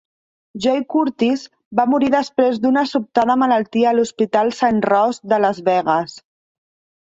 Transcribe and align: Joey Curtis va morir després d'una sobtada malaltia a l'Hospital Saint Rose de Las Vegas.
Joey 0.63 0.79
Curtis 0.93 1.43
va 1.79 1.85
morir 1.91 2.09
després 2.15 2.57
d'una 2.63 2.85
sobtada 2.93 3.35
malaltia 3.43 3.91
a 3.93 3.93
l'Hospital 3.99 4.51
Saint 4.63 4.81
Rose 4.93 5.33
de 5.35 5.41
Las 5.45 5.61
Vegas. 5.71 6.19